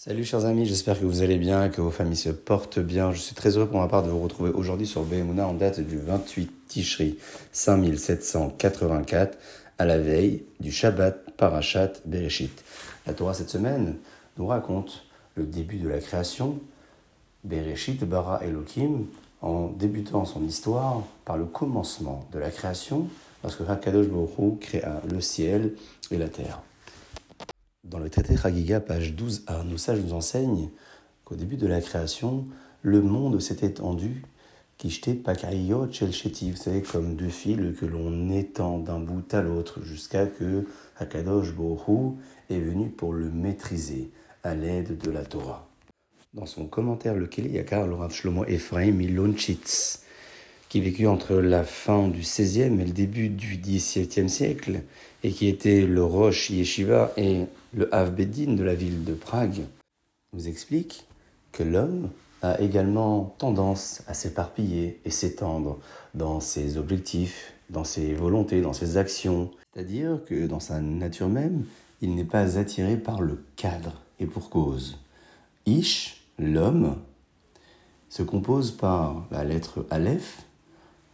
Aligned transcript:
Salut 0.00 0.22
chers 0.22 0.44
amis, 0.44 0.64
j'espère 0.64 1.00
que 1.00 1.04
vous 1.04 1.22
allez 1.22 1.38
bien, 1.38 1.70
que 1.70 1.80
vos 1.80 1.90
familles 1.90 2.14
se 2.14 2.28
portent 2.28 2.78
bien. 2.78 3.10
Je 3.10 3.18
suis 3.18 3.34
très 3.34 3.56
heureux 3.56 3.66
pour 3.66 3.80
ma 3.80 3.88
part 3.88 4.04
de 4.04 4.10
vous 4.10 4.20
retrouver 4.20 4.50
aujourd'hui 4.50 4.86
sur 4.86 5.02
Behemuna 5.02 5.48
en 5.48 5.54
date 5.54 5.80
du 5.80 5.98
28 5.98 6.68
Tishri 6.68 7.18
5784 7.50 9.36
à 9.76 9.84
la 9.84 9.98
veille 9.98 10.44
du 10.60 10.70
Shabbat 10.70 11.32
Parashat 11.36 11.94
Bereshit. 12.04 12.62
La 13.08 13.12
Torah 13.12 13.34
cette 13.34 13.50
semaine 13.50 13.96
nous 14.36 14.46
raconte 14.46 15.04
le 15.34 15.42
début 15.42 15.78
de 15.78 15.88
la 15.88 15.98
création, 15.98 16.60
Bereshit 17.42 18.04
bara 18.04 18.38
Elohim, 18.44 19.06
en 19.42 19.66
débutant 19.66 20.24
son 20.24 20.44
histoire 20.44 21.02
par 21.24 21.36
le 21.36 21.44
commencement 21.46 22.24
de 22.30 22.38
la 22.38 22.50
création, 22.50 23.08
lorsque 23.42 23.62
Hakadosh 23.68 24.06
Baruch 24.06 24.60
créa 24.60 25.02
le 25.10 25.20
ciel 25.20 25.74
et 26.12 26.18
la 26.18 26.28
terre. 26.28 26.62
Dans 27.90 27.98
le 27.98 28.10
traité 28.10 28.36
Chagiga, 28.36 28.80
page 28.80 29.14
12a, 29.14 29.66
nos 29.66 29.78
sages 29.78 30.00
nous 30.00 30.12
enseignent 30.12 30.68
qu'au 31.24 31.36
début 31.36 31.56
de 31.56 31.66
la 31.66 31.80
création, 31.80 32.44
le 32.82 33.00
monde 33.00 33.40
s'est 33.40 33.64
étendu, 33.66 34.22
vous 34.84 34.90
savez, 34.90 36.82
comme 36.82 37.16
deux 37.16 37.28
fils 37.30 37.78
que 37.80 37.86
l'on 37.86 38.30
étend 38.30 38.78
d'un 38.78 39.00
bout 39.00 39.32
à 39.32 39.40
l'autre 39.40 39.82
jusqu'à 39.82 40.26
que 40.26 40.66
Hakadosh 40.98 41.54
Bohu 41.54 42.16
est 42.50 42.60
venu 42.60 42.90
pour 42.90 43.14
le 43.14 43.30
maîtriser 43.30 44.10
à 44.44 44.54
l'aide 44.54 44.98
de 44.98 45.10
la 45.10 45.24
Torah. 45.24 45.66
Dans 46.34 46.46
son 46.46 46.66
commentaire, 46.66 47.14
le 47.14 47.28
Yakar, 47.38 47.86
le 47.86 47.94
Rav 47.94 48.12
Shlomo 48.12 48.44
Ephraim 48.44 48.92
Milonchitz, 48.92 50.04
qui 50.68 50.80
vécut 50.80 51.06
entre 51.06 51.36
la 51.36 51.64
fin 51.64 52.08
du 52.08 52.20
XVIe 52.20 52.80
et 52.80 52.84
le 52.84 52.92
début 52.92 53.28
du 53.28 53.56
XVIIe 53.56 54.28
siècle, 54.28 54.82
et 55.24 55.30
qui 55.30 55.48
était 55.48 55.86
le 55.86 56.04
Roche 56.04 56.50
Yeshiva 56.50 57.12
et 57.16 57.44
le 57.72 57.92
Havbedin 57.94 58.52
de 58.52 58.62
la 58.62 58.74
ville 58.74 59.04
de 59.04 59.14
Prague, 59.14 59.62
nous 60.32 60.46
explique 60.46 61.06
que 61.52 61.62
l'homme 61.62 62.10
a 62.42 62.60
également 62.60 63.34
tendance 63.38 64.02
à 64.06 64.14
s'éparpiller 64.14 65.00
et 65.04 65.10
s'étendre 65.10 65.78
dans 66.14 66.40
ses 66.40 66.76
objectifs, 66.76 67.52
dans 67.70 67.84
ses 67.84 68.14
volontés, 68.14 68.60
dans 68.60 68.72
ses 68.72 68.96
actions. 68.96 69.50
C'est-à-dire 69.72 70.20
que 70.26 70.46
dans 70.46 70.60
sa 70.60 70.80
nature 70.80 71.28
même, 71.28 71.64
il 72.00 72.14
n'est 72.14 72.24
pas 72.24 72.58
attiré 72.58 72.96
par 72.96 73.22
le 73.22 73.42
cadre, 73.56 74.00
et 74.20 74.26
pour 74.26 74.50
cause. 74.50 74.98
Ish, 75.66 76.22
l'homme, 76.38 76.96
se 78.08 78.22
compose 78.22 78.70
par 78.70 79.26
la 79.30 79.44
lettre 79.44 79.84
Aleph, 79.90 80.44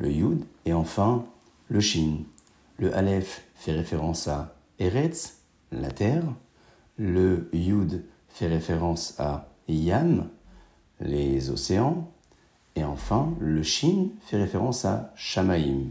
le 0.00 0.10
Yud, 0.10 0.44
et 0.64 0.72
enfin 0.72 1.26
le 1.68 1.80
Shin. 1.80 2.24
Le 2.78 2.96
Aleph 2.96 3.46
fait 3.54 3.72
référence 3.72 4.26
à 4.28 4.56
Eretz, 4.78 5.42
la 5.70 5.90
terre. 5.90 6.24
Le 6.96 7.50
Yud 7.52 8.04
fait 8.28 8.48
référence 8.48 9.14
à 9.20 9.50
Yam, 9.68 10.28
les 11.00 11.50
océans. 11.50 12.10
Et 12.76 12.84
enfin, 12.84 13.34
le 13.40 13.62
Shin 13.62 14.08
fait 14.22 14.38
référence 14.38 14.86
à 14.86 15.12
Shamaim, 15.16 15.90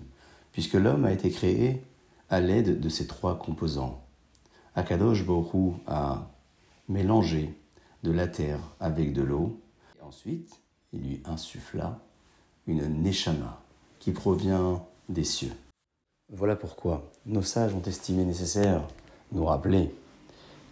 puisque 0.51 0.73
l'homme 0.73 1.05
a 1.05 1.11
été 1.11 1.29
créé 1.29 1.83
à 2.29 2.39
l'aide 2.39 2.79
de 2.79 2.89
ces 2.89 3.05
trois 3.05 3.37
composants. 3.37 4.03
Akadosh 4.75 5.25
Borou 5.25 5.75
a 5.85 6.31
mélangé 6.87 7.53
de 8.03 8.11
la 8.11 8.27
terre 8.27 8.59
avec 8.79 9.13
de 9.13 9.21
l'eau, 9.21 9.61
et 9.99 10.03
ensuite 10.03 10.61
il 10.93 11.01
lui 11.01 11.21
insuffla 11.25 11.99
une 12.65 13.03
Neshama 13.03 13.61
qui 13.99 14.11
provient 14.11 14.83
des 15.07 15.23
cieux. 15.23 15.53
Voilà 16.31 16.55
pourquoi 16.55 17.09
nos 17.25 17.41
sages 17.41 17.73
ont 17.73 17.81
estimé 17.87 18.23
nécessaire 18.23 18.87
nous 19.31 19.45
rappeler 19.45 19.89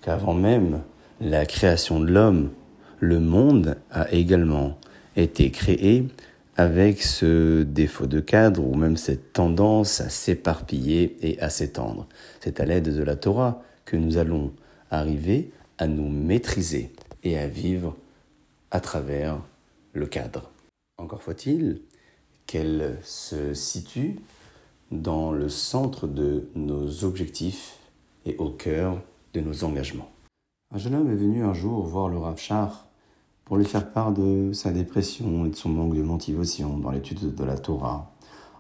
qu'avant 0.02 0.34
même 0.34 0.82
la 1.20 1.46
création 1.46 2.00
de 2.00 2.12
l'homme, 2.12 2.52
le 3.00 3.20
monde 3.20 3.78
a 3.92 4.12
également 4.12 4.78
été 5.16 5.52
créé 5.52 6.08
avec 6.56 7.04
ce 7.04 7.64
défaut 7.64 8.08
de 8.08 8.20
cadre 8.20 8.64
ou 8.64 8.76
même 8.76 8.98
cette 8.98 9.34
tendance 9.34 10.02
à 10.02 10.10
s'éparpiller 10.10 11.18
et 11.22 11.40
à 11.40 11.50
s'étendre. 11.50 12.08
C'est 12.40 12.60
à 12.60 12.66
l'aide 12.66 12.96
de 12.96 13.04
la 13.04 13.16
Torah 13.16 13.62
que 13.86 13.96
nous 13.96 14.18
allons 14.18 14.52
arriver 14.90 15.52
à 15.78 15.88
nous 15.88 16.10
maîtriser 16.10 16.92
et 17.24 17.38
à 17.38 17.48
vivre 17.48 17.96
à 18.72 18.80
travers 18.80 19.40
le 19.94 20.08
cadre. 20.08 20.50
Encore 20.98 21.22
faut-il 21.22 21.82
qu'elle 22.48 22.98
se 23.04 23.54
situe 23.54 24.20
dans 24.92 25.32
le 25.32 25.50
centre 25.50 26.08
de 26.08 26.50
nos 26.56 27.04
objectifs 27.04 27.78
et 28.26 28.38
au 28.38 28.50
cœur 28.50 29.02
de 29.34 29.42
nos 29.42 29.64
engagements. 29.64 30.10
Un 30.74 30.78
jeune 30.78 30.96
homme 30.96 31.12
est 31.12 31.16
venu 31.16 31.44
un 31.44 31.54
jour 31.54 31.86
voir 31.86 32.08
le 32.08 32.18
Rav 32.18 32.38
Shach 32.38 32.72
pour 33.46 33.58
lui 33.58 33.66
faire 33.66 33.92
part 33.92 34.12
de 34.12 34.52
sa 34.54 34.72
dépression 34.72 35.46
et 35.46 35.50
de 35.50 35.56
son 35.56 35.70
manque 35.70 35.96
de 35.96 36.02
motivation 36.02 36.78
dans 36.78 36.92
l'étude 36.92 37.36
de 37.36 37.44
la 37.44 37.58
Torah, 37.58 38.12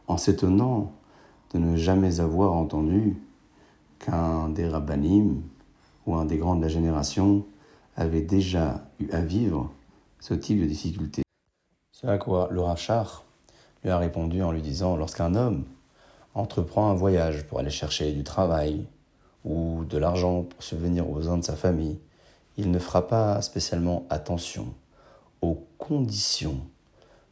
en 0.07 0.17
s'étonnant 0.17 0.93
de 1.53 1.59
ne 1.59 1.75
jamais 1.75 2.19
avoir 2.19 2.53
entendu 2.53 3.17
qu'un 3.99 4.49
des 4.49 4.67
rabbanim 4.67 5.41
ou 6.05 6.15
un 6.15 6.25
des 6.25 6.37
grands 6.37 6.55
de 6.55 6.61
la 6.61 6.67
génération 6.67 7.45
avait 7.95 8.21
déjà 8.21 8.85
eu 8.99 9.09
à 9.11 9.21
vivre 9.21 9.71
ce 10.19 10.33
type 10.33 10.61
de 10.61 10.65
difficulté. 10.65 11.23
C'est 11.91 12.07
à 12.07 12.17
quoi 12.17 12.47
le 12.51 12.61
Rav 12.61 12.77
Shach 12.77 13.26
a 13.89 13.97
répondu 13.97 14.41
en 14.41 14.51
lui 14.51 14.61
disant 14.61 14.95
Lorsqu'un 14.95 15.35
homme 15.35 15.65
entreprend 16.33 16.89
un 16.89 16.93
voyage 16.93 17.45
pour 17.45 17.59
aller 17.59 17.69
chercher 17.69 18.11
du 18.11 18.23
travail 18.23 18.85
ou 19.45 19.85
de 19.85 19.97
l'argent 19.97 20.43
pour 20.43 20.63
subvenir 20.63 21.09
aux 21.09 21.13
besoins 21.13 21.37
de 21.37 21.43
sa 21.43 21.55
famille, 21.55 21.99
il 22.57 22.71
ne 22.71 22.79
fera 22.79 23.07
pas 23.07 23.41
spécialement 23.41 24.05
attention 24.09 24.73
aux 25.41 25.63
conditions 25.77 26.59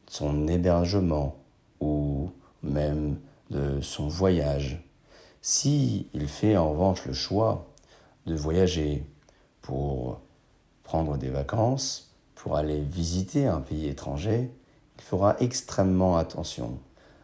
de 0.07 0.11
son 0.11 0.47
hébergement 0.47 1.35
ou 1.79 2.29
même 2.63 3.17
de 3.49 3.81
son 3.81 4.07
voyage. 4.07 4.83
Si 5.41 6.07
il 6.13 6.27
fait 6.27 6.57
en 6.57 6.71
revanche 6.71 7.05
le 7.05 7.13
choix 7.13 7.67
de 8.25 8.35
voyager 8.35 9.05
pour 9.61 10.19
prendre 10.83 11.17
des 11.17 11.29
vacances, 11.29 12.11
pour 12.35 12.57
aller 12.57 12.79
visiter 12.81 13.47
un 13.47 13.61
pays 13.61 13.87
étranger, 13.87 14.51
il 14.97 15.03
fera 15.03 15.35
extrêmement 15.39 16.17
attention 16.17 16.79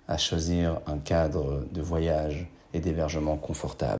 à 0.07 0.17
choisir 0.17 0.81
un 0.87 0.97
cadre 0.97 1.65
de 1.71 1.81
voyage 1.81 2.47
et 2.73 2.79
d'hébergement 2.79 3.37
confortable. 3.37 3.97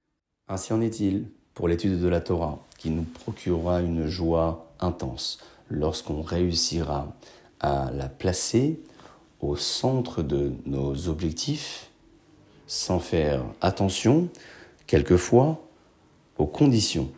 Ainsi 0.48 0.74
en 0.74 0.82
est-il 0.82 1.26
pour 1.54 1.68
l'étude 1.68 2.00
de 2.00 2.08
la 2.08 2.22
Torah, 2.22 2.60
qui 2.78 2.90
nous 2.90 3.04
procurera 3.04 3.82
une 3.82 4.08
joie 4.08 4.68
intense 4.80 5.40
lorsqu'on 5.70 6.22
réussira 6.22 7.16
à 7.60 7.92
la 7.92 8.10
placer 8.10 8.80
au 9.40 9.56
centre 9.56 10.24
de 10.24 10.52
nos 10.66 11.08
objectifs, 11.08 11.90
sans 12.68 13.00
faire 13.00 13.44
attention, 13.62 14.30
quelquefois, 14.88 15.62
aux 16.38 16.46
conditions 16.46 17.10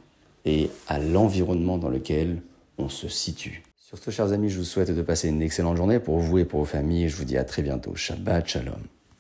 et 0.45 0.69
à 0.87 0.99
l'environnement 0.99 1.77
dans 1.77 1.89
lequel 1.89 2.41
on 2.77 2.89
se 2.89 3.07
situe. 3.07 3.63
Sur 4.01 4.11
chers 4.11 4.33
amis, 4.33 4.49
je 4.49 4.57
vous 4.57 4.63
souhaite 4.63 4.89
de 4.89 5.01
passer 5.03 5.29
une 5.29 5.41
excellente 5.41 5.77
journée 5.77 5.99
pour 5.99 6.17
vous 6.17 6.39
et 6.39 6.45
pour 6.45 6.61
vos 6.61 6.65
familles. 6.65 7.09
Je 7.09 7.15
vous 7.15 7.25
dis 7.25 7.37
à 7.37 7.43
très 7.43 7.61
bientôt. 7.61 7.95
Shabbat 7.95 8.47
Shalom. 8.47 8.81